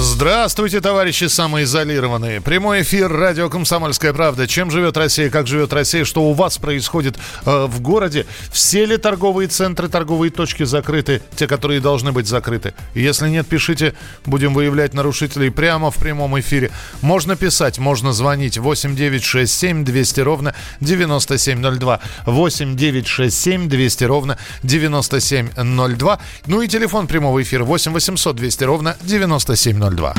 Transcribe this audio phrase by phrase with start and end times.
[0.00, 2.40] Здравствуйте, товарищи самоизолированные.
[2.40, 4.46] Прямой эфир радио «Комсомольская правда».
[4.46, 8.24] Чем живет Россия, как живет Россия, что у вас происходит э, в городе?
[8.52, 12.74] Все ли торговые центры, торговые точки закрыты, те, которые должны быть закрыты?
[12.94, 13.92] Если нет, пишите,
[14.24, 16.70] будем выявлять нарушителей прямо в прямом эфире.
[17.02, 22.00] Можно писать, можно звонить 8967 200 ровно 9702.
[22.24, 26.20] 8967 200 ровно 9702.
[26.46, 29.87] Ну и телефон прямого эфира 8 800 200 ровно 9702.
[29.90, 30.14] 02.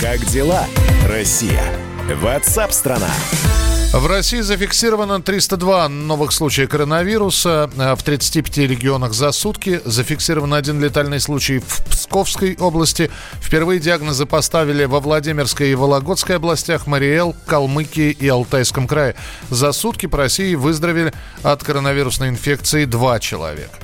[0.00, 0.64] Как дела,
[1.06, 1.62] Россия?
[2.08, 3.10] Ватсап-страна!
[3.92, 9.80] В России зафиксировано 302 новых случая коронавируса в 35 регионах за сутки.
[9.84, 13.10] Зафиксирован один летальный случай в Псковской области.
[13.40, 19.16] Впервые диагнозы поставили во Владимирской и Вологодской областях, Мариэл, Калмыкии и Алтайском крае.
[19.50, 23.74] За сутки по России выздоровели от коронавирусной инфекции два человека.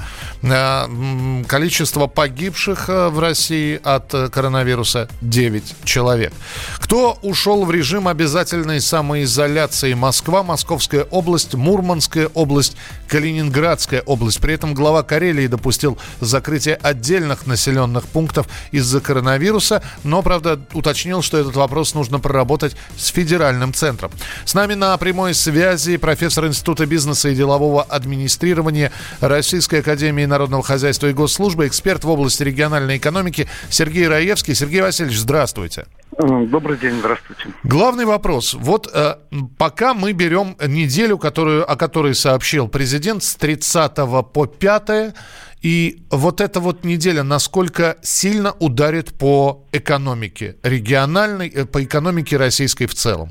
[0.42, 6.32] Э, количество погибших э, в России от э, коронавируса 9 человек.
[6.78, 9.94] Кто ушел в режим обязательной самоизоляции?
[9.94, 12.76] Москва, Московская область, Мурманская область,
[13.08, 14.40] Калининградская область.
[14.40, 21.38] При этом глава Карелии допустил закрытие отдельных населенных пунктов из-за коронавируса, но, правда, уточнил, что
[21.38, 24.10] этот вопрос нужно проработать с федеральным центром.
[24.44, 31.06] С нами на прямой связи профессор Института бизнеса и делового администрирования Российской Академии народного хозяйства
[31.08, 34.54] и госслужбы, эксперт в области региональной экономики Сергей Раевский.
[34.54, 35.86] Сергей Васильевич, здравствуйте.
[36.18, 37.50] Добрый день, здравствуйте.
[37.62, 38.54] Главный вопрос.
[38.54, 39.16] Вот э,
[39.58, 43.94] пока мы берем неделю, которую, о которой сообщил президент, с 30
[44.32, 45.14] по 5,
[45.62, 52.86] и вот эта вот неделя, насколько сильно ударит по экономике региональной, э, по экономике российской
[52.86, 53.30] в целом?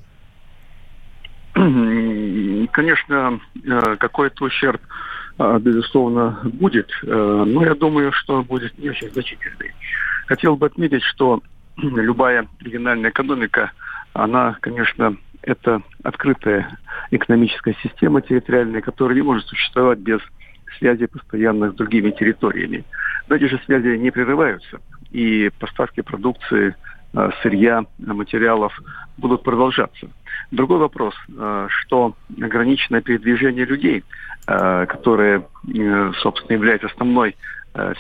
[1.54, 4.82] Конечно, э, какой-то ущерб
[5.38, 9.74] безусловно, будет, э, но я думаю, что будет не очень значительный.
[10.28, 11.42] Хотел бы отметить, что
[11.78, 13.72] любая региональная экономика,
[14.14, 16.78] она, конечно, это открытая
[17.12, 20.20] экономическая система территориальная, которая не может существовать без
[20.80, 22.84] связи постоянных с другими территориями.
[23.28, 24.80] Но эти же связи не прерываются,
[25.12, 26.76] и поставки продукции,
[27.42, 28.78] сырья, материалов
[29.18, 30.10] будут продолжаться.
[30.52, 34.04] Другой вопрос, э, что ограниченное передвижение людей,
[34.48, 35.44] э, которое,
[35.74, 37.36] э, собственно, является основной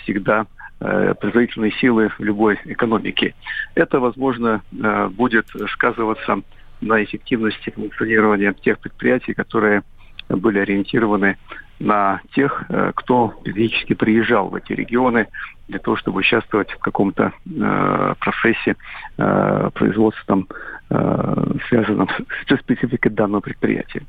[0.03, 0.45] всегда
[0.79, 3.33] производительной силы любой экономике.
[3.75, 6.41] Это, возможно, будет сказываться
[6.79, 9.83] на эффективности функционирования тех предприятий, которые
[10.29, 11.37] были ориентированы
[11.79, 12.63] на тех,
[12.95, 15.27] кто физически приезжал в эти регионы
[15.67, 18.75] для того, чтобы участвовать в каком-то э, процессе
[19.17, 20.45] э, производства
[20.84, 24.03] Э, связанном с спецификой данного предприятия.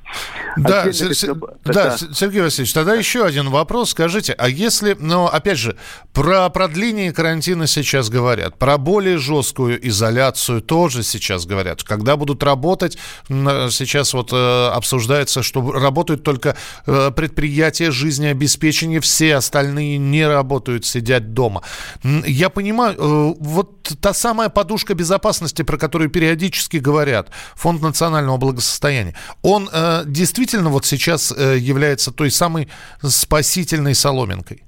[0.57, 2.99] Да, Отдельно, Сер- Сер- да, да, Сергей Васильевич, тогда да.
[2.99, 3.91] еще один вопрос.
[3.91, 5.77] Скажите, а если, ну, опять же,
[6.13, 11.83] про продление карантина сейчас говорят, про более жесткую изоляцию тоже сейчас говорят.
[11.83, 12.99] Когда будут работать,
[13.29, 16.57] сейчас вот э, обсуждается, что работают только
[16.87, 21.63] э, предприятия жизнеобеспечения, все остальные не работают, сидят дома.
[22.03, 29.69] Я понимаю, вот та самая подушка безопасности, про которую периодически говорят, Фонд национального благосостояния, он
[29.73, 32.69] э, действительно вот сейчас э, является той самой
[33.03, 34.63] спасительной соломинкой?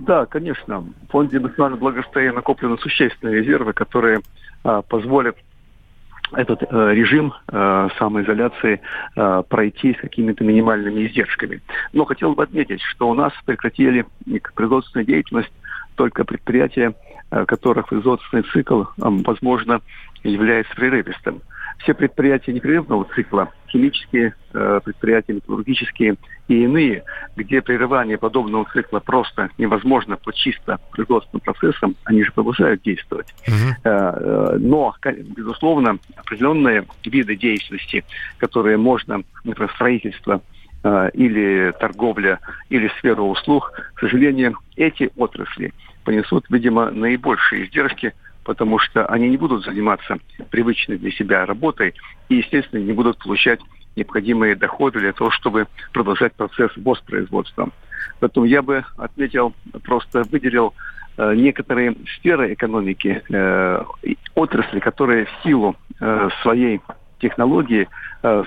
[0.00, 0.80] Да, конечно.
[0.80, 4.20] В Фонде национального благосостояния накоплены существенные резервы, которые
[4.64, 5.36] э, позволят
[6.32, 8.80] этот э, режим э, самоизоляции
[9.14, 11.60] э, пройти с какими-то минимальными издержками.
[11.92, 14.06] Но хотел бы отметить, что у нас прекратили
[14.54, 15.52] производственную деятельность
[15.94, 16.94] только предприятия,
[17.44, 19.80] которых производственный цикл, э, возможно,
[20.22, 21.42] является прерывистым.
[21.78, 26.16] Все предприятия непрерывного цикла, химические э, предприятия, металлургические
[26.48, 27.04] и иные,
[27.36, 33.26] где прерывание подобного цикла просто невозможно по чисто производственным процессам, они же продолжают действовать.
[33.46, 34.58] Uh-huh.
[34.58, 34.94] но,
[35.36, 38.04] безусловно, определенные виды деятельности,
[38.38, 40.40] которые можно, например, строительство,
[41.14, 42.38] или торговля,
[42.68, 45.72] или сфера услуг, к сожалению, эти отрасли
[46.06, 48.14] понесут, видимо, наибольшие издержки–
[48.46, 50.18] потому что они не будут заниматься
[50.50, 51.94] привычной для себя работой
[52.28, 53.60] и, естественно, не будут получать
[53.96, 57.70] необходимые доходы для того, чтобы продолжать процесс воспроизводства.
[58.20, 60.74] Поэтому я бы отметил, просто выделил
[61.16, 63.84] э, некоторые сферы экономики, э,
[64.36, 66.80] отрасли, которые в силу э, своей
[67.18, 67.88] технологии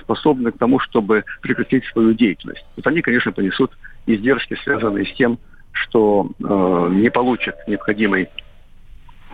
[0.02, 2.64] способны к тому, чтобы прекратить свою деятельность.
[2.76, 3.72] Вот они, конечно, понесут
[4.06, 5.40] издержки, связанные с тем,
[5.84, 8.30] что э, не получат необходимый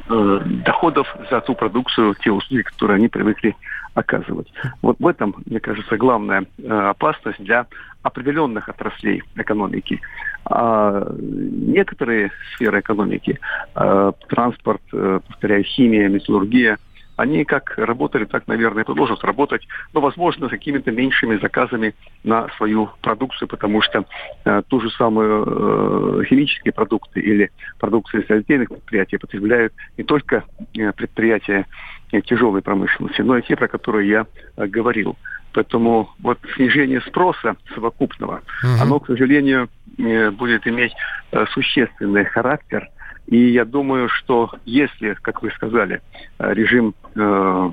[0.09, 3.56] э, доходов за ту продукцию, те услуги, которые они привыкли
[3.94, 4.51] оказывать.
[4.81, 7.65] Вот в этом, мне кажется, главная э, опасность для
[8.03, 10.00] определенных отраслей экономики.
[10.45, 13.39] А некоторые сферы экономики,
[13.75, 16.77] э, транспорт, э, повторяю, химия, металлургия,
[17.16, 22.90] они как работали, так, наверное, продолжат работать, но, возможно, с какими-то меньшими заказами на свою
[23.02, 24.06] продукцию, потому что
[24.44, 30.44] э, ту же самую э, химические продукты или продукции из отдельных предприятий потребляют не только
[30.78, 31.66] э, предприятия
[32.12, 34.26] э, тяжелой промышленности, но и те, про которые я
[34.58, 35.16] э, говорил.
[35.54, 38.82] Поэтому вот снижение спроса совокупного, угу.
[38.82, 40.94] оно, к сожалению, э, будет иметь
[41.32, 42.90] э, существенный характер–
[43.27, 46.01] и я думаю, что если, как вы сказали,
[46.39, 47.69] э, режим э,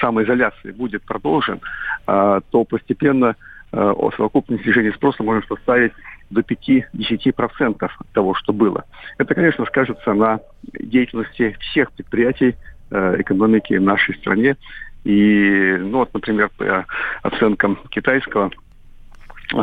[0.00, 1.60] самоизоляции будет продолжен,
[2.06, 3.36] э, то постепенно
[3.72, 5.92] э, совокупное снижение спроса можно составить
[6.30, 8.84] до 5-10% того, что было.
[9.18, 10.40] Это, конечно, скажется на
[10.72, 12.56] деятельности всех предприятий
[12.90, 14.56] э, экономики нашей стране.
[15.04, 16.86] И, ну вот, например, по
[17.22, 18.50] оценкам китайского э,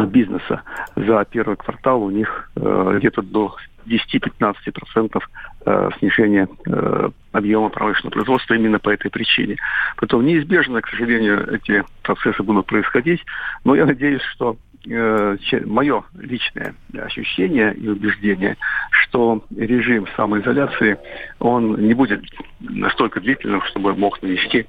[0.07, 0.61] бизнеса
[0.95, 3.55] за первый квартал у них э, где-то до
[3.89, 5.21] 10-15%
[5.65, 9.57] э, снижения э, объема промышленного производства именно по этой причине.
[9.97, 13.23] Поэтому неизбежно, к сожалению, эти процессы будут происходить,
[13.63, 14.57] но я надеюсь, что
[14.87, 18.57] э, мое личное ощущение и убеждение,
[18.91, 20.97] что режим самоизоляции,
[21.39, 22.21] он не будет
[22.59, 24.67] настолько длительным, чтобы мог нанести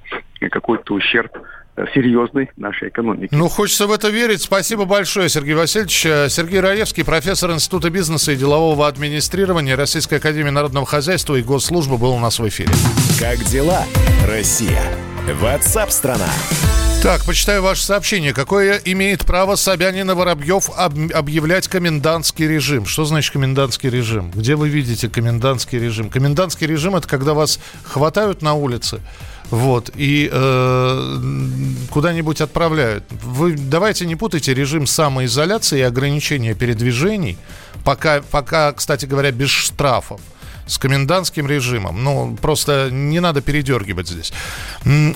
[0.49, 1.60] какой-то ущерб Э,
[1.93, 3.29] серьезной нашей экономики.
[3.31, 4.41] Ну, хочется в это верить.
[4.41, 6.05] Спасибо большое, Сергей Васильевич.
[6.05, 11.97] Э, Сергей Раевский, профессор Института бизнеса и делового администрирования Российской Академии Народного Хозяйства и Госслужбы
[11.97, 12.71] был у нас в эфире.
[13.19, 13.83] Как дела,
[14.27, 14.81] Россия?
[15.39, 16.29] Ватсап-страна!
[17.01, 18.31] Так, почитаю ваше сообщение.
[18.31, 22.85] Какое имеет право Собянин и Воробьев об- объявлять комендантский режим?
[22.85, 24.29] Что значит комендантский режим?
[24.29, 26.11] Где вы видите комендантский режим?
[26.11, 29.01] Комендантский режим– это когда вас хватают на улице,
[29.49, 31.21] вот, и э,
[31.89, 33.03] куда-нибудь отправляют.
[33.09, 37.39] Вы давайте не путайте режим самоизоляции и ограничения передвижений,
[37.83, 40.21] пока, пока, кстати говоря, без штрафов
[40.65, 42.03] с комендантским режимом.
[42.03, 44.33] Ну, просто не надо передергивать здесь.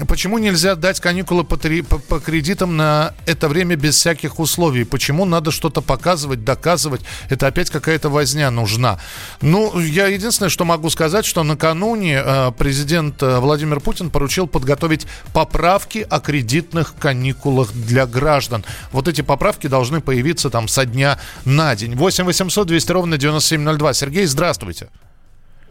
[0.07, 4.83] Почему нельзя дать каникулы по, три, по, по кредитам на это время без всяких условий?
[4.83, 7.01] Почему надо что-то показывать, доказывать?
[7.30, 9.00] Это опять какая-то возня нужна.
[9.42, 15.07] Ну, я единственное, что могу сказать, что накануне э, президент э, Владимир Путин поручил подготовить
[15.33, 18.65] поправки о кредитных каникулах для граждан.
[18.92, 21.95] Вот эти поправки должны появиться там со дня на день.
[21.95, 23.94] 8 800 200 ровно 9702.
[23.94, 24.89] Сергей, здравствуйте.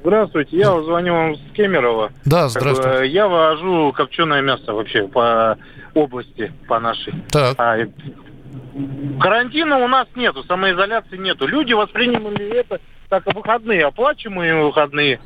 [0.04, 2.12] Здравствуйте, я звоню вам с Кемерово.
[2.26, 2.90] Да, здравствуйте.
[2.90, 5.56] Как бы, я вожу копченое мясо вообще по
[5.94, 7.14] области, по нашей.
[7.30, 7.54] Так.
[7.56, 7.78] А,
[9.18, 11.46] карантина у нас нету, самоизоляции нету.
[11.46, 15.20] Люди восприняли это как выходные, оплачиваемые выходные.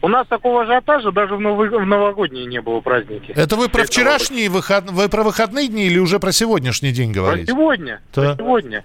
[0.00, 3.32] У нас такого ажиотажа даже в, новый, в новогодние не было праздники.
[3.32, 7.52] Это вы про вчерашние выходные, вы про выходные дни или уже про сегодняшний день говорите?
[7.52, 8.34] Про сегодня, да.
[8.34, 8.84] про сегодня.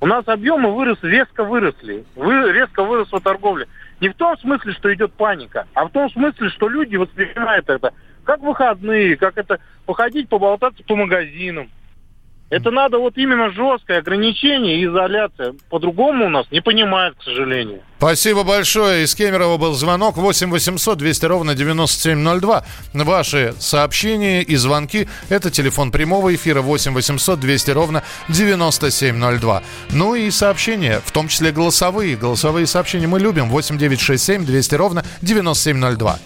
[0.00, 2.04] У нас объемы выросли, резко выросли.
[2.16, 3.66] Вы, резко выросла торговля.
[4.00, 7.92] Не в том смысле, что идет паника, а в том смысле, что люди воспринимают это
[8.24, 11.70] как выходные, как это походить, поболтаться по магазинам.
[12.50, 15.54] Это надо вот именно жесткое ограничение и изоляция.
[15.68, 17.80] По-другому у нас не понимают, к сожалению.
[17.98, 19.04] Спасибо большое.
[19.04, 22.64] Из Кемерово был звонок 8 800 200 ровно 9702.
[22.94, 29.62] Ваши сообщения и звонки– это телефон прямого эфира 8 800 200 ровно 9702.
[29.90, 32.16] Ну и сообщения, в том числе голосовые.
[32.16, 33.50] Голосовые сообщения мы любим.
[33.50, 36.18] 8 967 200 ровно 9702.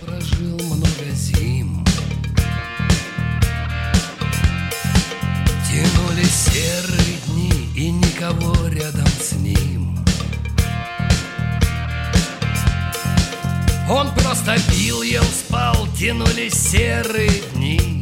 [13.92, 18.01] Он просто пил, ел, спал, тянулись серые дни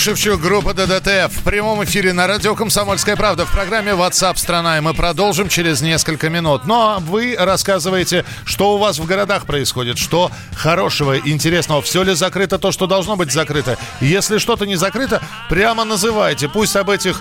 [0.00, 4.78] Шевчук, группа ДДТ в прямом эфире на радио «Комсомольская правда» в программе WhatsApp страна».
[4.78, 6.64] И мы продолжим через несколько минут.
[6.64, 12.58] Но вы рассказываете, что у вас в городах происходит, что хорошего, интересного, все ли закрыто
[12.58, 13.76] то, что должно быть закрыто.
[14.00, 16.48] Если что-то не закрыто, прямо называйте.
[16.48, 17.20] Пусть об этих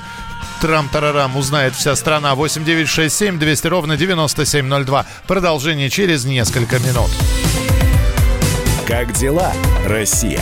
[0.62, 2.34] Трам-тарарам узнает вся страна.
[2.34, 5.06] 8967 200 ровно 9702.
[5.28, 7.12] Продолжение через несколько минут.
[8.88, 9.52] Как дела,
[9.86, 10.42] Россия?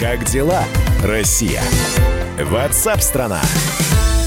[0.00, 0.64] Как дела,
[1.04, 1.62] Россия?
[2.38, 3.42] WhatsApp страна.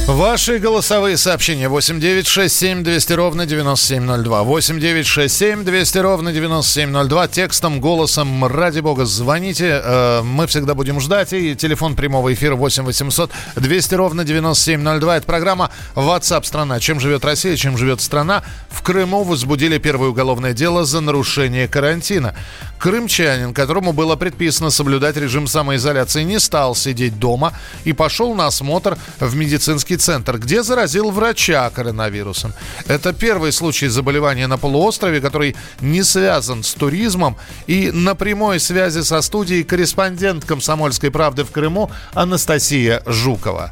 [0.06, 4.44] Ваши голосовые сообщения 8967 200 ровно 9702.
[4.44, 7.27] 8967 200 ровно 9702.
[7.30, 9.82] Текстом, голосом, ради бога, звоните.
[9.82, 11.32] Э, Мы всегда будем ждать.
[11.32, 15.18] И телефон прямого эфира 8 800 200 ровно 9702.
[15.18, 16.82] Это программа WhatsApp страна.
[16.82, 18.44] Чем живет Россия, чем живет страна.
[18.70, 22.36] В Крыму возбудили первое уголовное дело за нарушение карантина.
[22.83, 27.53] Крымчанин, которому было предписано соблюдать режим самоизоляции, не стал сидеть дома
[27.85, 32.53] и пошел на осмотр в медицинский центр, где заразил врача коронавирусом.
[32.85, 37.37] Это первый случай заболевания на полуострове, который не связан с туризмом.
[37.67, 43.71] И на прямой связи со студией корреспондент «Комсомольской правды» в Крыму Анастасия Жукова.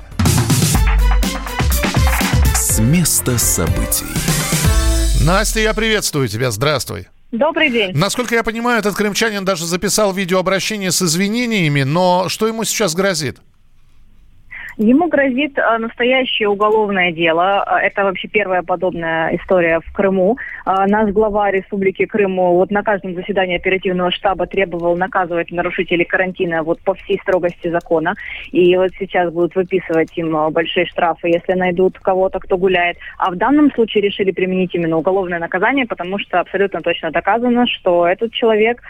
[2.56, 4.06] С места событий.
[5.20, 6.50] Настя, я приветствую тебя.
[6.50, 7.08] Здравствуй.
[7.32, 7.96] Добрый день.
[7.96, 13.40] Насколько я понимаю, этот крымчанин даже записал видеообращение с извинениями, но что ему сейчас грозит?
[14.84, 17.64] Ему грозит э, настоящее уголовное дело.
[17.68, 20.38] Э, Это вообще первая подобная история в Крыму.
[20.66, 26.64] Э, Наш глава Республики Крым вот на каждом заседании оперативного штаба требовал наказывать нарушителей карантина
[26.64, 28.16] вот по всей строгости закона.
[28.52, 32.98] И вот сейчас будут выписывать им большие штрафы, если найдут кого-то, кто гуляет.
[33.20, 38.08] А в данном случае решили применить именно уголовное наказание, потому что абсолютно точно доказано, что
[38.08, 38.82] этот человек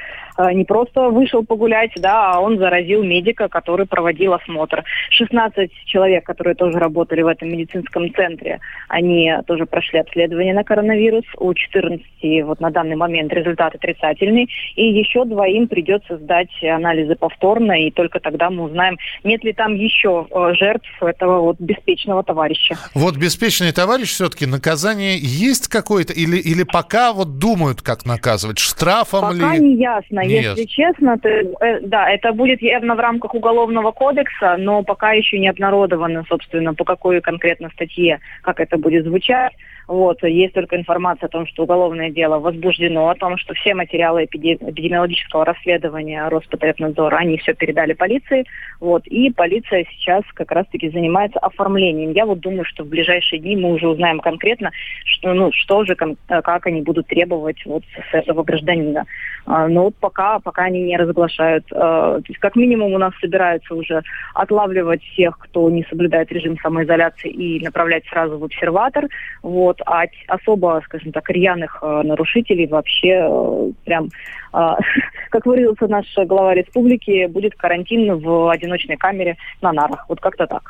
[0.53, 4.85] не просто вышел погулять, да, а он заразил медика, который проводил осмотр.
[5.09, 11.25] 16 человек, которые тоже работали в этом медицинском центре, они тоже прошли обследование на коронавирус.
[11.37, 12.03] У 14
[12.43, 14.49] вот на данный момент результат отрицательный.
[14.75, 19.75] И еще двоим придется сдать анализы повторно, и только тогда мы узнаем, нет ли там
[19.75, 22.75] еще э, жертв этого вот беспечного товарища.
[22.93, 28.59] Вот беспечный товарищ все-таки наказание есть какое-то или, или пока вот думают, как наказывать?
[28.59, 29.59] Штрафом Пока ли?
[29.61, 30.21] не ясно.
[30.21, 35.13] Не Если честно, то, э, да, это будет явно в рамках уголовного кодекса, но пока
[35.13, 39.53] еще не обнародовано, собственно, по какой конкретно статье, как это будет звучать.
[39.91, 40.23] Вот.
[40.23, 44.55] Есть только информация о том, что уголовное дело возбуждено, о том, что все материалы эпиде-
[44.55, 48.45] эпидемиологического расследования Роспотребнадзора, они все передали полиции.
[48.79, 49.05] Вот.
[49.07, 52.13] И полиция сейчас как раз-таки занимается оформлением.
[52.13, 54.71] Я вот думаю, что в ближайшие дни мы уже узнаем конкретно,
[55.03, 59.05] что, ну, что же, э, как они будут требовать вот с этого гражданина.
[59.45, 61.65] А, Но вот пока, пока они не разглашают.
[61.69, 64.03] э, То есть как минимум у нас собираются уже
[64.35, 69.09] отлавливать всех, кто не соблюдает режим самоизоляции и направлять сразу в обсерватор.
[69.43, 69.80] Вот.
[69.85, 74.09] А т- особо, скажем так, рьяных э, нарушителей вообще э, прям,
[74.53, 74.57] э,
[75.29, 80.05] как выразился наш глава республики, будет карантин в одиночной камере на нарах.
[80.09, 80.63] Вот как-то так.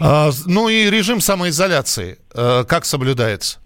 [0.00, 3.58] А, ну и режим самоизоляции, э, как соблюдается?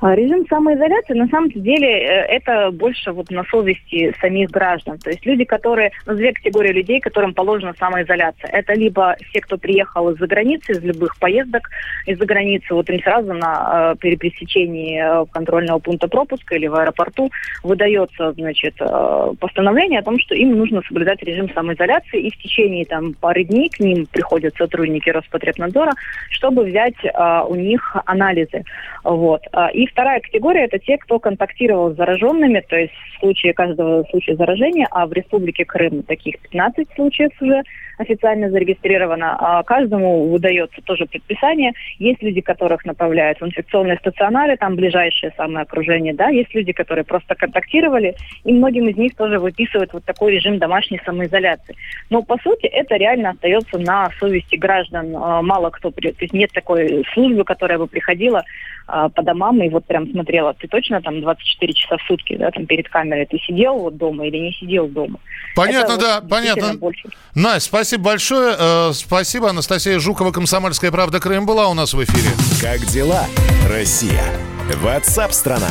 [0.00, 4.98] А Режим самоизоляции, на самом деле, э, это больше вот на совести самих граждан.
[4.98, 8.50] То есть люди, которые, ну, две категории людей, которым положена самоизоляция.
[8.50, 11.68] Это либо все, кто приехал из-за границы, из любых поездок
[12.06, 17.30] из-за границы, вот им сразу на э, пересечении э, контрольного пункта пропуска или в аэропорту
[17.62, 22.84] выдается, значит, э, постановление о том, что им нужно соблюдать режим самоизоляции, и в течение
[22.84, 25.92] там пары дней к ним приходят сотрудники Роспотребнадзора,
[26.30, 28.64] чтобы взять э, у них анализы.
[29.02, 29.42] Вот.
[29.76, 34.34] И вторая категория– это те, кто контактировал с зараженными, то есть в случае каждого случая
[34.34, 37.62] заражения, а в Республике Крым таких 15 случаев уже
[37.98, 41.72] официально зарегистрировано, а каждому выдается тоже предписание.
[41.98, 47.04] Есть люди, которых направляют в инфекционные стационары, там ближайшее самое окружение, да, есть люди, которые
[47.04, 48.14] просто контактировали,
[48.44, 51.76] и многим из них тоже выписывают вот такой режим домашней самоизоляции.
[52.08, 55.14] Но, по сути, это реально остается на совести граждан.
[55.16, 58.42] А, мало кто, то есть нет такой службы, которая бы приходила
[58.86, 62.50] а, по домам и вот прям смотрела, ты точно там 24 часа в сутки, да,
[62.50, 65.18] там перед камерой, ты сидел вот дома или не сидел дома.
[65.54, 66.74] Понятно, Это да, вот понятно.
[66.74, 67.08] Больше.
[67.34, 68.56] Настя, спасибо большое.
[68.58, 69.50] Э, спасибо.
[69.50, 72.28] Анастасия Жукова, «Комсомольская правда» Крым была у нас в эфире.
[72.60, 73.24] Как дела,
[73.68, 74.22] Россия?
[74.82, 75.70] Ватсап-страна!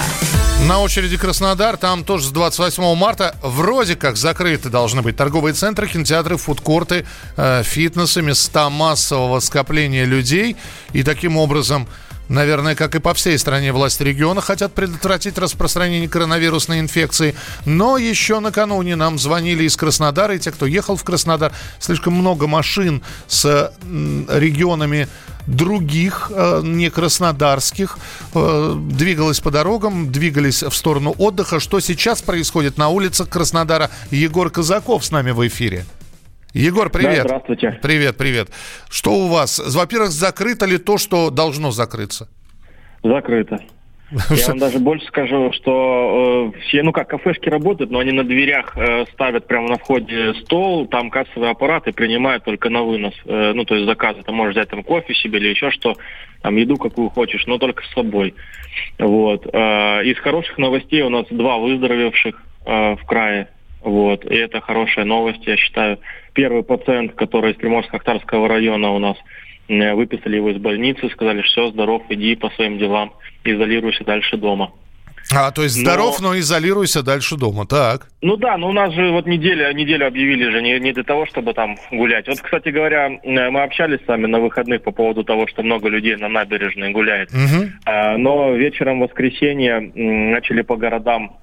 [0.68, 5.88] На очереди Краснодар, там тоже с 28 марта вроде как закрыты должны быть торговые центры,
[5.88, 7.06] кинотеатры, фудкорты,
[7.38, 10.56] э, фитнесы, места массового скопления людей.
[10.94, 11.88] И таким образом
[12.29, 17.36] Наверное, как и по всей стране, власти региона хотят предотвратить распространение коронавирусной инфекции.
[17.65, 22.48] Но еще накануне нам звонили из Краснодара, и те, кто ехал в Краснодар, слишком много
[22.48, 25.08] машин с регионами
[25.48, 28.00] других, э, не краснодарских,
[28.34, 31.60] э, двигалось по дорогам, двигались в сторону отдыха.
[31.60, 33.91] Что сейчас происходит на улицах Краснодара?
[34.10, 35.86] Егор Казаков с нами в эфире.
[36.56, 37.24] Егор, привет.
[37.24, 37.80] Да, здравствуйте.
[37.82, 38.48] Привет, привет.
[38.90, 39.60] Что у вас?
[39.60, 42.30] Во-первых, закрыто ли то, что должно закрыться?
[43.04, 43.60] Закрыто.
[44.30, 48.24] Я вам даже больше скажу, что э, все, ну как, кафешки работают, но они на
[48.24, 53.16] дверях э, ставят прямо на входе стол, там кассовый аппарат и принимают только на вынос.
[53.26, 54.22] Э, ну, то есть заказы.
[54.24, 55.98] Ты можешь взять там кофе себе или еще что,
[56.41, 58.34] там еду какую хочешь, но только с собой.
[58.98, 59.46] Вот.
[59.52, 63.50] Э, из хороших новостей у нас два выздоровевших э, в крае.
[63.82, 64.24] Вот.
[64.26, 66.00] И это хорошая новость, я считаю.
[66.36, 69.17] Первый пациент, который из Приморско-Ахтарского района у нас,
[69.69, 73.13] э, выписали его из больницы, сказали, все, здоров, иди по своим делам,
[73.45, 74.71] изолируйся дальше дома.
[75.34, 78.08] А, то есть здоров, но, но изолируйся дальше дома, так?
[78.21, 81.26] Ну да, но у нас же вот неделя, неделю объявили же не, не для того,
[81.26, 82.28] чтобы там гулять.
[82.28, 85.89] Вот, кстати говоря, э, мы общались с вами на выходных по поводу того, что много
[85.89, 87.32] людей на набережной гуляет.
[87.32, 87.69] Угу.
[87.86, 91.38] А, но вечером в воскресенье начали по городам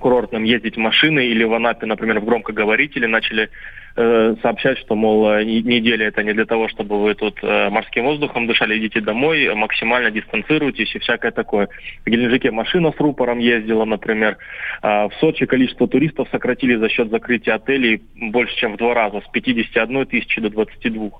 [0.00, 3.50] курортным ездить машины или в Анапе, например, в громкоговорители начали
[3.96, 8.04] э, сообщать, что, мол, э, неделя это не для того, чтобы вы тут э, морским
[8.04, 11.68] воздухом дышали, идите домой, максимально дистанцируйтесь и всякое такое.
[12.04, 14.38] В Геленджике машина с рупором ездила, например.
[14.82, 19.20] Э, в Сочи количество туристов сократили за счет закрытия отелей больше, чем в два раза,
[19.20, 21.10] с 51 тысячи до 22.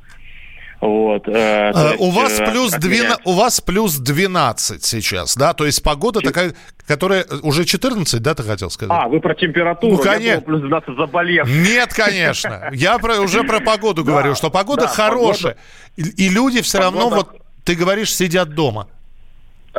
[0.81, 5.53] Вот, э, а, есть, у, вас э, плюс 12, у вас плюс 12 сейчас, да?
[5.53, 6.29] То есть погода Ч...
[6.29, 6.55] такая,
[6.87, 8.97] которая уже 14, да, ты хотел сказать?
[8.99, 9.97] А, вы про температуру?
[9.97, 10.27] Ну, конечно.
[10.27, 11.49] Я плюс 12 заболев.
[11.49, 12.71] Нет, конечно.
[12.73, 15.57] Я про, уже про погоду говорю, что погода хорошая.
[15.97, 18.89] И люди все равно, вот ты говоришь, сидят дома.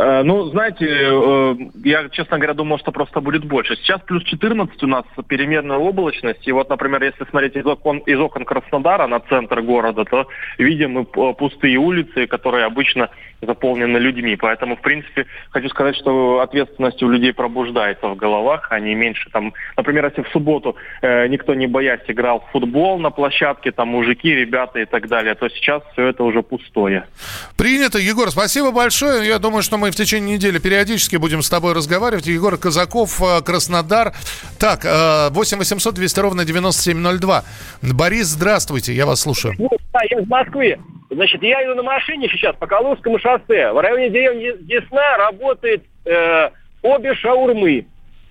[0.02, 3.76] Э, ну, знаете, э, я, честно говоря, думал, что просто будет больше.
[3.76, 6.48] Сейчас плюс 14 у нас переменная облачность.
[6.48, 10.94] И вот, например, если смотреть из окон, из окон Краснодара на центр города, то видим
[10.94, 13.10] мы пустые улицы, которые обычно
[13.42, 14.36] заполнены людьми.
[14.36, 19.54] Поэтому, в принципе, хочу сказать, что ответственность у людей пробуждается в головах, они меньше там...
[19.76, 24.34] Например, если в субботу э, никто не боясь играл в футбол на площадке, там мужики,
[24.34, 27.06] ребята и так далее, то сейчас все это уже пустое.
[27.58, 29.28] Принято, Егор, спасибо большое.
[29.28, 32.28] Я думаю, что мы в течение недели периодически будем с тобой разговаривать.
[32.28, 34.14] Егор Казаков, э, Краснодар.
[34.60, 34.86] Так,
[35.32, 37.44] 8 800 200 ровно 9702.
[37.82, 39.56] Борис, здравствуйте, я вас слушаю.
[39.94, 40.78] Да, я из Москвы.
[41.12, 43.72] Значит, я иду на машине сейчас по Калужскому шоссе.
[43.74, 46.50] В районе деревни Десна работает э,
[46.82, 47.86] обе шаурмы.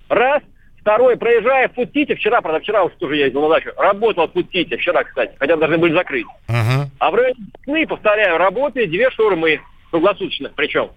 [0.09, 0.41] Раз.
[0.79, 4.77] Второй, проезжая в Путите, вчера, правда, вчера уж тоже ездил на дачу, работал в Путите,
[4.77, 6.25] вчера, кстати, хотя должны были закрыть.
[6.47, 6.87] Uh-huh.
[6.97, 10.89] А в районе Десны, повторяю, работает две шаурмы, круглосуточно причем.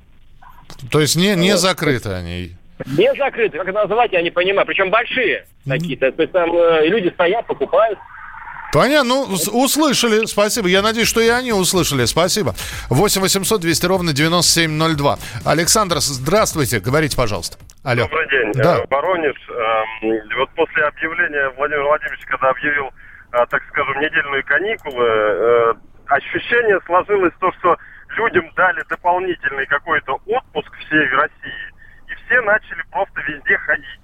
[0.90, 1.60] То есть не, не вот.
[1.60, 2.52] закрыты они?
[2.96, 4.66] Не закрыты, как это называть, я не понимаю.
[4.66, 6.10] Причем большие какие-то.
[6.12, 7.98] То есть там э, люди стоят, покупают.
[8.74, 10.66] Понятно, ну, услышали, спасибо.
[10.66, 12.54] Я надеюсь, что и они услышали, спасибо.
[12.90, 15.18] 8 800 200 ровно 9702.
[15.44, 17.56] Александр, здравствуйте, говорите, пожалуйста.
[17.84, 18.02] Алло.
[18.02, 18.78] Добрый день, да.
[18.78, 19.36] Э, Воронеж.
[19.48, 22.90] Эм, вот после объявления Владимир Владимирович, когда объявил,
[23.32, 25.74] э, так скажем, недельные каникулы, э,
[26.08, 27.76] ощущение сложилось то, что
[28.16, 31.74] людям дали дополнительный какой-то отпуск всей России
[32.26, 34.00] все начали просто везде ходить.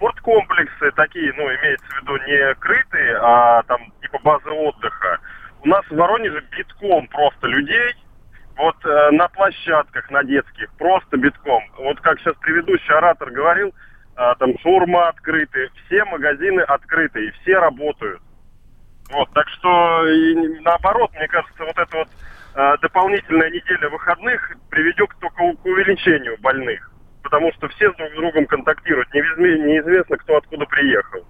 [0.00, 5.18] Спорткомплексы такие, ну, имеется в виду не крытые, а там типа базы отдыха.
[5.62, 7.94] У нас в Воронеже битком просто людей,
[8.56, 11.62] вот э, на площадках, на детских, просто битком.
[11.76, 13.74] Вот как сейчас предыдущий оратор говорил,
[14.16, 18.22] э, там шаурма открыты, все магазины открыты, и все работают.
[19.10, 22.08] Вот, так что и наоборот, мне кажется, вот эта вот
[22.54, 26.90] э, дополнительная неделя выходных приведет только к увеличению больных.
[27.22, 29.08] Потому что все друг с другом контактируют.
[29.12, 31.20] Неизвестно, кто откуда приехал.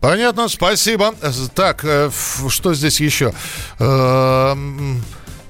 [0.00, 1.14] Понятно, спасибо.
[1.54, 2.10] Так, э,
[2.48, 3.32] что здесь еще?
[3.78, 4.54] Э,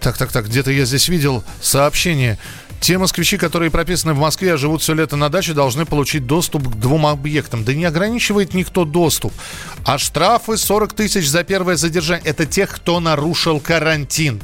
[0.01, 2.39] так, так, так, где-то я здесь видел сообщение.
[2.83, 6.69] Те москвичи, которые прописаны в Москве, а живут все лето на даче, должны получить доступ
[6.69, 7.65] к двум объектам.
[7.65, 9.33] Да не ограничивает никто доступ.
[9.87, 12.29] А штрафы 40 тысяч за первое задержание.
[12.29, 14.43] Это тех, кто нарушил карантин.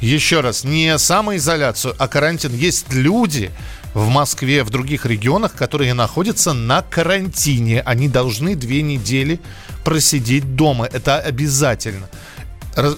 [0.00, 2.52] Еще раз, не самоизоляцию, а карантин.
[2.52, 3.52] Есть люди
[3.96, 7.80] в Москве, в других регионах, которые находятся на карантине.
[7.80, 9.40] Они должны две недели
[9.84, 10.86] просидеть дома.
[10.92, 12.06] Это обязательно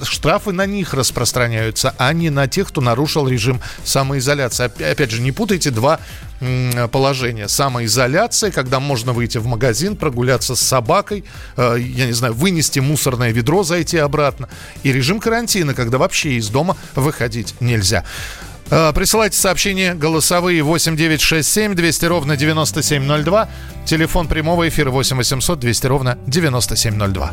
[0.02, 4.64] штрафы на них распространяются, а не на тех, кто нарушил режим самоизоляции.
[4.64, 6.00] Опять же, не путайте два
[6.90, 7.46] положения.
[7.46, 11.24] Самоизоляция, когда можно выйти в магазин, прогуляться с собакой,
[11.56, 14.48] э, я не знаю, вынести мусорное ведро, зайти обратно.
[14.82, 18.04] И режим карантина, когда вообще из дома выходить нельзя.
[18.70, 23.48] Э, присылайте сообщения голосовые 8967 200 ровно 9702.
[23.86, 27.32] Телефон прямого эфира 8 800 200 ровно 9702.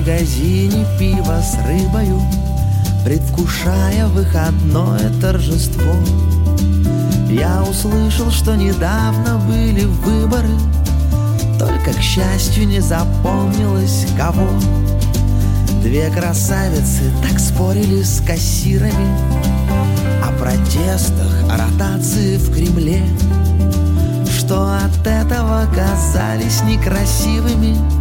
[0.00, 2.20] магазине пиво с рыбою,
[3.04, 5.94] Предвкушая выходное торжество.
[7.30, 10.50] Я услышал, что недавно были выборы,
[11.58, 14.48] Только, к счастью, не запомнилось кого.
[15.82, 19.08] Две красавицы так спорили с кассирами
[20.22, 23.02] О протестах, о ротации в Кремле,
[24.36, 27.76] Что от этого казались некрасивыми—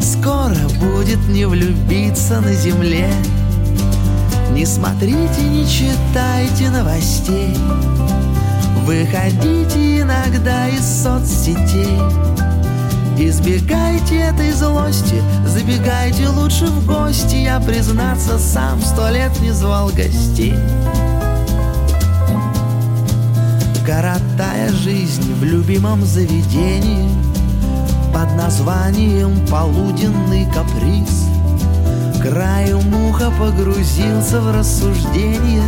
[0.00, 3.08] Скоро будет не влюбиться на земле.
[4.52, 7.54] Не смотрите, не читайте новостей
[8.86, 11.98] Выходите иногда из соцсетей.
[13.18, 17.34] Избегайте этой злости, забегайте лучше в гости.
[17.34, 20.54] Я, признаться, сам сто лет не звал гостей.
[23.84, 27.10] Коротая жизнь в любимом заведении.
[28.14, 31.26] Под названием «Полуденный каприз».
[32.22, 35.64] Краю муха погрузился в рассуждение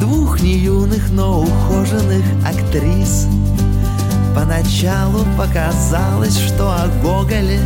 [0.00, 3.26] Двух неюных, но ухоженных актрис.
[4.34, 7.60] Поначалу показалось, что о Гоголе,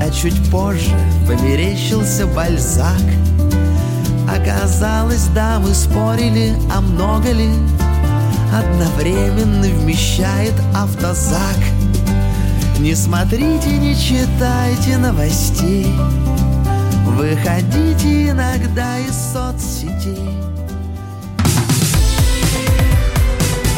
[0.00, 0.90] А чуть позже
[1.26, 3.02] померещился Бальзак.
[4.28, 7.50] Оказалось, да, мы спорили, а много ли
[8.52, 11.56] Одновременно вмещает автозак—
[12.80, 15.86] не смотрите, не читайте новостей
[17.04, 20.39] Выходите иногда из соцсетей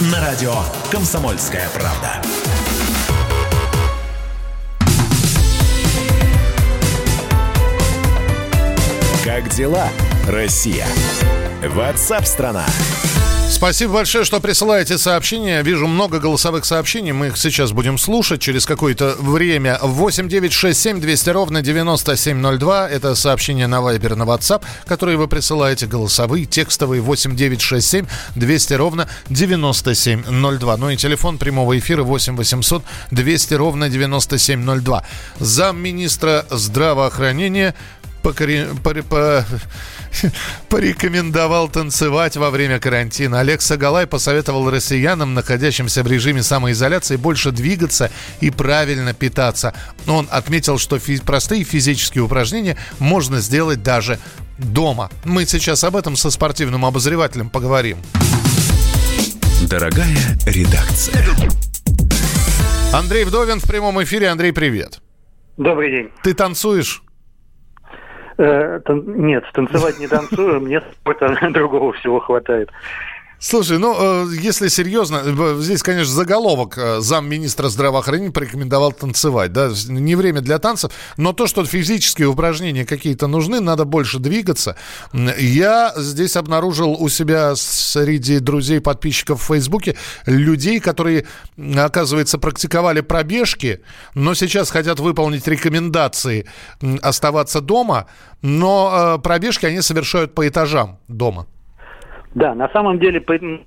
[0.00, 0.54] на радио
[0.90, 2.22] «Комсомольская правда».
[9.22, 9.88] Как дела,
[10.26, 10.86] Россия?
[11.62, 12.64] Ватсап-страна!
[12.66, 13.19] страна
[13.60, 15.60] Спасибо большое, что присылаете сообщения.
[15.60, 17.12] Вижу много голосовых сообщений.
[17.12, 19.78] Мы их сейчас будем слушать через какое-то время.
[19.82, 22.88] 8 9 6 7 200 ровно 9702.
[22.88, 25.86] Это сообщение на Viber, на WhatsApp, которые вы присылаете.
[25.86, 27.02] Голосовые, текстовые.
[27.02, 30.76] 8 9 6 7 200 ровно 9702.
[30.78, 35.04] Ну и телефон прямого эфира 8 800 200 ровно 9702.
[35.38, 37.74] Замминистра здравоохранения
[38.22, 38.66] покори...
[38.82, 38.94] по...
[39.02, 39.44] по
[40.68, 43.40] порекомендовал танцевать во время карантина.
[43.40, 49.74] Олег Сагалай посоветовал россиянам, находящимся в режиме самоизоляции, больше двигаться и правильно питаться.
[50.06, 54.18] Он отметил, что фи- простые физические упражнения можно сделать даже
[54.58, 55.10] дома.
[55.24, 57.98] Мы сейчас об этом со спортивным обозревателем поговорим.
[59.68, 61.24] Дорогая редакция.
[62.92, 64.28] Андрей Вдовин в прямом эфире.
[64.28, 65.00] Андрей, привет.
[65.56, 66.08] Добрый день.
[66.24, 67.02] Ты танцуешь?
[68.40, 72.70] Э, тан- нет, танцевать не танцую, мне спорта другого всего хватает.
[73.42, 80.14] Слушай, ну, э, если серьезно, здесь, конечно, заголовок э, замминистра здравоохранения порекомендовал танцевать, да, не
[80.14, 84.76] время для танцев, но то, что физические упражнения какие-то нужны, надо больше двигаться.
[85.14, 91.24] Я здесь обнаружил у себя среди друзей, подписчиков в Фейсбуке людей, которые,
[91.76, 93.80] оказывается, практиковали пробежки,
[94.14, 96.44] но сейчас хотят выполнить рекомендации
[97.00, 98.06] оставаться дома,
[98.42, 101.46] но э, пробежки они совершают по этажам дома.
[102.34, 103.22] Да, на самом деле,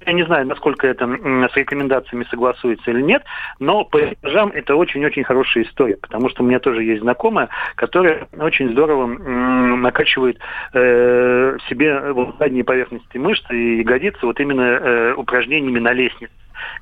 [0.05, 3.23] я не знаю, насколько это с рекомендациями согласуется или нет,
[3.59, 8.27] но по этажам это очень-очень хорошая история, потому что у меня тоже есть знакомая, которая
[8.39, 10.39] очень здорово накачивает
[10.73, 16.31] э, себе задние поверхности мышц и ягодицы вот именно э, упражнениями на лестнице.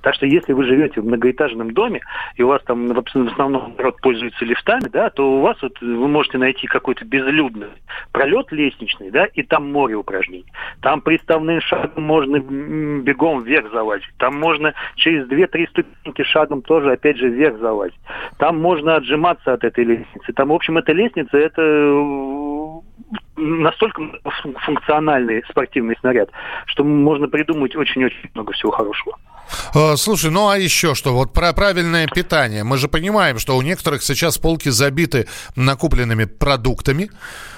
[0.01, 2.01] Так что если вы живете в многоэтажном доме,
[2.35, 6.07] и у вас там в основном народ пользуется лифтами, да, то у вас вот вы
[6.07, 7.67] можете найти какой-то безлюдный
[8.11, 10.45] пролет лестничный, да, и там море упражнений.
[10.81, 14.13] Там приставным шагом можно бегом вверх залазить.
[14.17, 17.99] Там можно через 2-3 ступеньки шагом тоже, опять же, вверх залазить.
[18.37, 20.33] Там можно отжиматься от этой лестницы.
[20.33, 22.79] Там, в общем, эта лестница, это э,
[23.37, 26.29] настолько фун- функциональный спортивный снаряд,
[26.65, 29.17] что можно придумать очень-очень много всего хорошего.
[29.73, 31.13] Э, Слушай, ну а еще что?
[31.13, 32.63] Вот про правильное питание.
[32.63, 37.09] Мы же понимаем, что у некоторых сейчас полки забиты накупленными продуктами.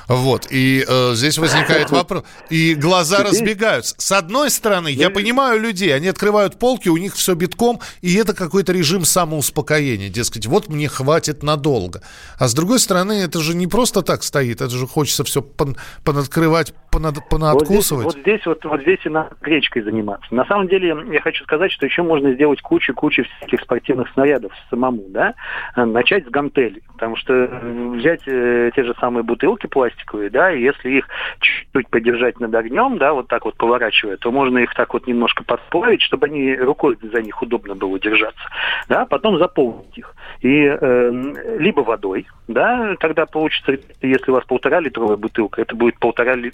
[0.08, 2.24] Вот, и э, здесь возникает вопрос.
[2.50, 3.96] И глаза Теперь- разбегаются.
[3.98, 8.34] С одной стороны, я понимаю людей, они открывают полки, у них все битком, и это
[8.34, 10.10] какой-то режим самоуспокоения.
[10.10, 12.02] Дескать, вот мне хватит надолго.
[12.38, 15.78] А с другой стороны, это же не просто так стоит, это же хочется все пон-
[16.04, 20.34] понаоткрывать, понад- Вот здесь, вот здесь вот, вот здесь и надо гречкой заниматься.
[20.34, 25.04] На самом деле, я хочу сказать, что еще можно сделать кучу-кучу всяких спортивных снарядов самому,
[25.10, 25.34] да?
[25.76, 29.92] Начать с гантелей, потому что э, взять э, те же самые бутылки пластиковые,
[30.29, 31.08] да, и если их
[31.39, 35.43] чуть-чуть подержать над огнем, да, вот так вот поворачивая, то можно их так вот немножко
[35.43, 38.43] подплавить, чтобы они рукой за них удобно было держаться,
[38.89, 40.15] да, потом заполнить их.
[40.41, 45.99] И э, либо водой, да, тогда получится, если у вас полтора литровая бутылка, это будет
[45.99, 46.51] полтора ли-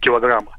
[0.00, 0.52] килограмма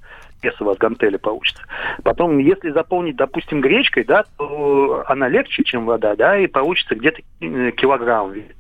[0.44, 1.64] вес у вас гантели получится.
[2.04, 7.22] Потом, если заполнить, допустим, гречкой, да, то она легче, чем вода, да, и получится где-то
[7.42, 8.54] э, килограмм веса.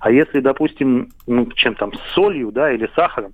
[0.00, 3.32] А если, допустим, ну, чем там, с солью, да, или сахаром,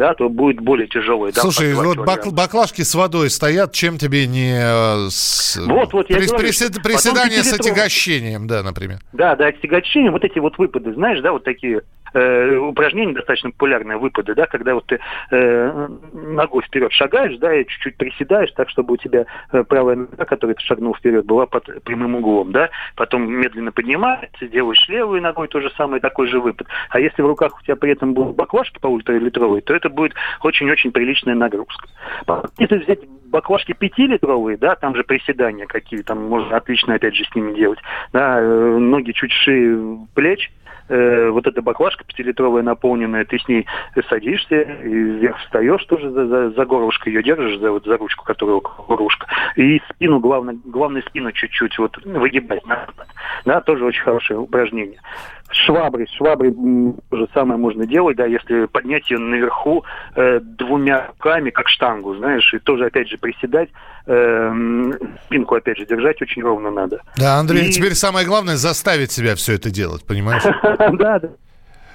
[0.00, 1.30] да, то будет более тяжелый.
[1.32, 4.54] да, Слушай, вот бак- баклажки с водой стоят, чем тебе не...
[4.58, 6.82] э, с- Вот, вот, я прис- говорю, присед-
[7.44, 8.98] с отягощением, да, например.
[9.12, 11.82] Да, да, отягощение, вот эти вот выпады, знаешь, да, вот такие
[12.14, 14.98] э, упражнения достаточно популярные выпады, да, когда вот ты
[15.30, 20.24] э, ногой вперед шагаешь, да, и чуть-чуть приседаешь, так, чтобы у тебя э, правая нога,
[20.24, 25.48] которой ты шагнул вперед, была под прямым углом, да, потом медленно поднимаешься, делаешь левой ногой
[25.48, 26.66] то же самое, такой же выпад.
[26.88, 30.14] А если в руках у тебя при этом будут баклажки по ультралитровой, то это будет
[30.42, 31.88] очень-очень приличная нагрузка.
[32.58, 33.00] Если взять
[33.30, 37.78] баклажки пятилитровые, да, там же приседания какие, там можно отлично опять же с ними делать,
[38.12, 40.50] да, э, ноги чуть шире плеч,
[40.88, 43.66] э, вот эта баклажка пятилитровая наполненная, ты с ней
[44.08, 48.24] садишься и вверх встаешь, тоже за, за, за горлышко ее держишь, за, вот, за ручку,
[48.24, 49.26] которая около горлышка,
[49.56, 52.94] и спину, главное, главное спину чуть-чуть вот выгибать назад.
[53.44, 55.00] Да, тоже очень хорошее упражнение.
[55.52, 59.84] Швабры, швабры то же самое можно делать, да, если поднять ее наверху
[60.14, 63.68] э, двумя руками, как штангу, знаешь, и тоже, опять же, приседать,
[64.06, 64.52] э,
[65.26, 67.00] спинку, опять же, держать очень ровно надо.
[67.16, 70.42] Да, Андрей, И- теперь самое главное заставить себя все это делать, понимаешь?
[70.98, 71.28] Да, да.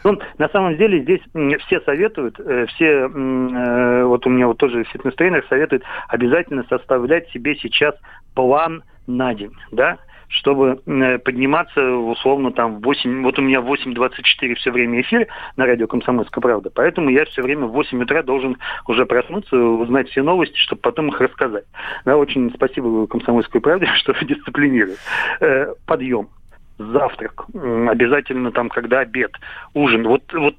[0.04, 1.22] Ну, на самом деле здесь
[1.66, 7.56] все советуют, э, все, э, вот у меня вот тоже фитнес-тренер советует обязательно составлять себе
[7.56, 7.96] сейчас
[8.36, 9.98] план на день, да,
[10.36, 15.28] чтобы э, подниматься условно там в 8, вот у меня в 8.24 все время эфир
[15.56, 20.10] на радио «Комсомольская правда», поэтому я все время в 8 утра должен уже проснуться, узнать
[20.10, 21.66] все новости, чтобы потом их рассказать.
[22.04, 25.00] Да, очень спасибо «Комсомольской правде», что дисциплинирует.
[25.40, 26.30] Э, Подъем
[26.78, 29.32] завтрак, обязательно там, когда обед,
[29.74, 30.08] ужин.
[30.08, 30.56] Вот, вот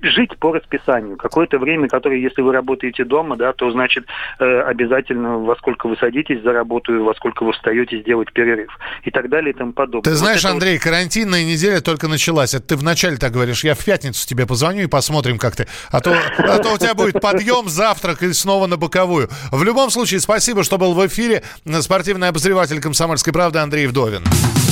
[0.00, 1.16] жить по расписанию.
[1.16, 4.06] Какое-то время, которое, если вы работаете дома, да, то значит
[4.38, 8.70] э, обязательно во сколько вы садитесь за работу, и во сколько вы встаете сделать перерыв.
[9.04, 10.02] И так далее и тому подобное.
[10.04, 12.54] Ты Вот знаешь, вот- Андрей, карантинная неделя только началась.
[12.54, 15.66] Это ты вначале так говоришь, я в пятницу тебе позвоню и посмотрим, как ты.
[15.90, 19.28] А то, а то у тебя будет подъем, завтрак и снова на боковую.
[19.52, 21.42] В любом случае, спасибо, что был в эфире.
[21.80, 24.22] Спортивный обозреватель «Комсомольской правды» Андрей Вдовин.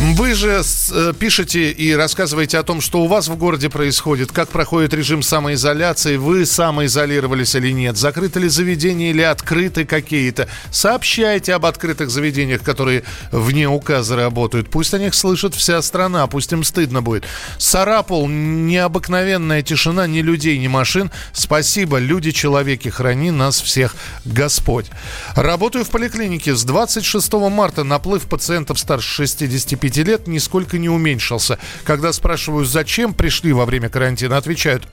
[0.00, 4.48] Вы же э, пишете и рассказываете о том, что у вас в городе происходит, как
[4.48, 10.48] проходит режим самоизоляции, вы самоизолировались или нет, закрыты ли заведения или открыты какие-то.
[10.70, 14.70] Сообщайте об открытых заведениях, которые вне указа работают.
[14.70, 17.24] Пусть о них слышит вся страна, пусть им стыдно будет.
[17.58, 21.10] Сарапул, необыкновенная тишина, ни людей, ни машин.
[21.34, 24.86] Спасибо, люди, человеки, храни нас всех Господь.
[25.34, 26.56] Работаю в поликлинике.
[26.56, 31.58] С 26 марта наплыв пациентов старше 65 25 лет нисколько не уменьшился.
[31.84, 34.84] Когда спрашиваю, зачем пришли во время карантина, отвечают,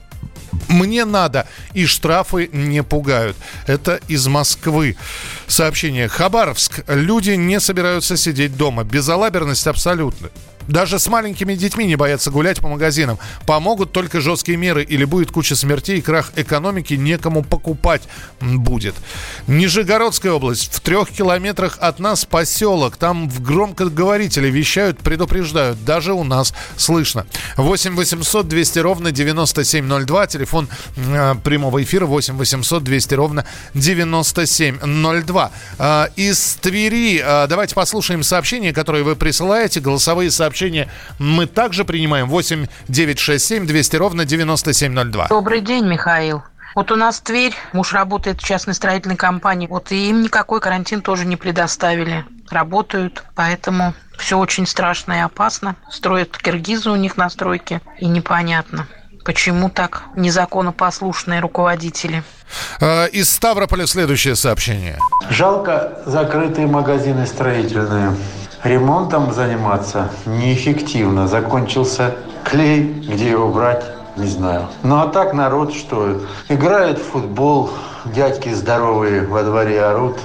[0.68, 3.36] мне надо, и штрафы не пугают.
[3.66, 4.96] Это из Москвы.
[5.46, 6.08] Сообщение.
[6.08, 6.84] Хабаровск.
[6.88, 8.84] Люди не собираются сидеть дома.
[8.84, 10.30] Безалаберность абсолютно.
[10.68, 13.18] Даже с маленькими детьми не боятся гулять по магазинам.
[13.46, 18.02] Помогут только жесткие меры или будет куча смертей, крах экономики, некому покупать
[18.40, 18.94] будет.
[19.46, 20.74] Нижегородская область.
[20.74, 22.98] В трех километрах от нас поселок.
[22.98, 25.82] Там в громкоговорителе вещают, предупреждают.
[25.86, 27.26] Даже у нас слышно.
[27.56, 30.07] 8 800 200 ровно 9702.
[30.08, 33.44] Телефон э, прямого эфира 8 800 200 ровно
[33.74, 35.50] 9702.
[35.78, 39.80] Э, из Твери э, давайте послушаем сообщения, которые вы присылаете.
[39.80, 42.28] Голосовые сообщения мы также принимаем.
[42.28, 45.28] 8 967 200 ровно 9702.
[45.28, 46.42] Добрый день, Михаил.
[46.74, 51.00] Вот у нас Тверь, муж работает в частной строительной компании, вот и им никакой карантин
[51.00, 52.24] тоже не предоставили.
[52.50, 55.76] Работают, поэтому все очень страшно и опасно.
[55.90, 58.86] Строят киргизы у них на стройке, и непонятно,
[59.24, 62.22] почему так незаконопослушные руководители.
[62.80, 64.98] А, из Ставрополя следующее сообщение.
[65.30, 68.14] Жалко закрытые магазины строительные
[68.64, 71.28] ремонтом заниматься неэффективно.
[71.28, 73.84] Закончился клей, где его брать,
[74.16, 74.68] не знаю.
[74.82, 76.20] Ну а так народ что?
[76.48, 77.70] Играет в футбол,
[78.04, 80.18] дядьки здоровые во дворе орут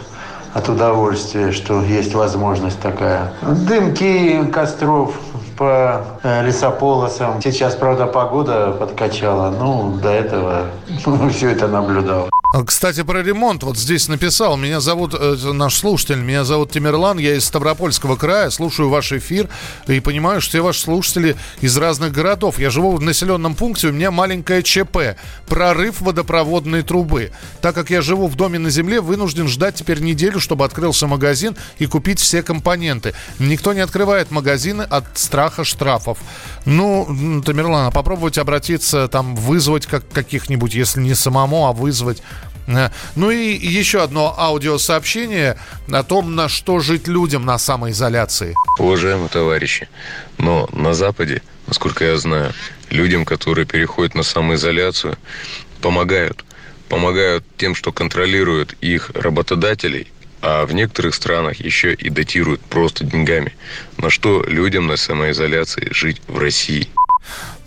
[0.53, 3.33] от удовольствия, что есть возможность такая.
[3.41, 5.15] Дымки костров
[5.57, 7.41] по э, лесополосам.
[7.41, 9.49] Сейчас, правда, погода подкачала.
[9.49, 10.65] Ну, до этого
[11.31, 12.32] все это наблюдал.
[12.53, 13.63] А, кстати, про ремонт.
[13.63, 14.57] Вот здесь написал.
[14.57, 17.17] Меня зовут, э, наш слушатель, меня зовут Тимирлан.
[17.17, 18.51] Я из Ставропольского края.
[18.51, 19.49] Слушаю ваш эфир
[19.87, 22.59] и понимаю, что все ваши слушатели из разных городов.
[22.59, 25.17] Я живу в населенном пункте, у меня маленькое ЧП.
[25.47, 27.31] Прорыв водопроводной трубы.
[27.59, 31.57] Так как я живу в доме на земле, вынужден ждать теперь неделю, чтобы открылся магазин
[31.79, 33.15] и купить все компоненты.
[33.39, 36.19] Никто не открывает магазины от страха штрафов.
[36.65, 42.21] Ну, Тамерлан, а попробуйте обратиться, там, вызвать как, каких-нибудь, если не самому, а вызвать
[42.67, 45.57] Э, ну и еще одно аудиосообщение
[45.91, 48.55] о том, на что жить людям на самоизоляции.
[48.79, 49.89] Уважаемые товарищи,
[50.37, 52.53] но на Западе, насколько я знаю,
[52.89, 55.17] людям, которые переходят на самоизоляцию,
[55.81, 56.43] помогают.
[56.89, 60.11] Помогают тем, что контролируют их работодателей,
[60.43, 63.55] а в некоторых странах еще и датируют просто деньгами.
[63.97, 66.89] На что людям на самоизоляции жить в России?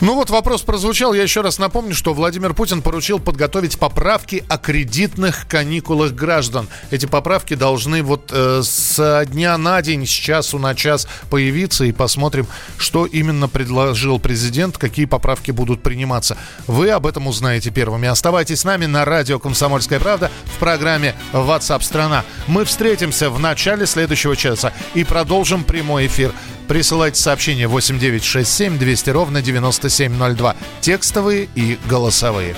[0.01, 1.15] Ну вот вопрос прозвучал.
[1.15, 6.69] Я еще раз напомню, что Владимир Путин поручил подготовить поправки о кредитных каникулах граждан.
[6.91, 11.85] Эти поправки должны вот э, с дня на день, с часу на час появиться.
[11.85, 16.37] И посмотрим, что именно предложил президент, какие поправки будут приниматься.
[16.67, 18.07] Вы об этом узнаете первыми.
[18.07, 22.23] Оставайтесь с нами на радио «Комсомольская правда» в программе WhatsApp страна».
[22.49, 26.35] Мы встретимся в начале следующего часа и продолжим прямой эфир.
[26.69, 30.57] Присылайте сообщения 8967 200 ровно 9702.
[30.81, 32.55] Текстовые и голосовые.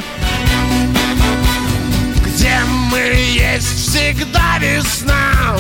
[2.25, 2.59] Где
[2.91, 5.57] мы есть всегда весна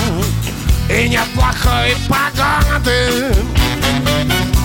[0.89, 3.35] И нет плохой погоды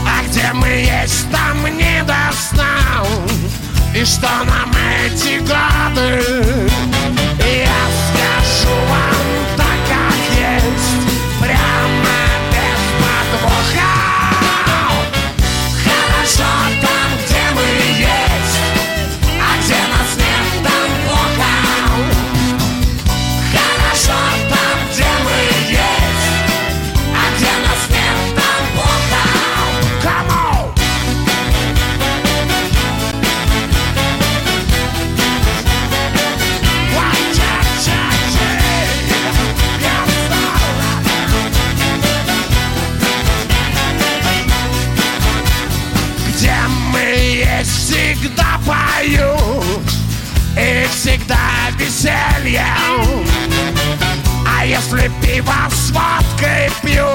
[0.05, 3.03] А где мы есть, там не до сна
[3.95, 4.71] И что нам
[5.05, 6.69] эти годы
[55.93, 57.07] водкой пью.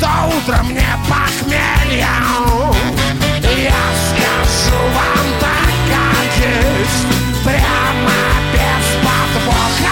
[0.00, 2.06] То утром мне похмелье
[3.56, 7.06] Я скажу вам так, как есть.
[7.44, 8.18] Прямо
[8.52, 9.91] без подвоха